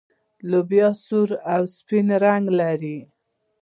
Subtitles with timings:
[0.49, 2.97] لوبیا سور او سپین رنګ لري.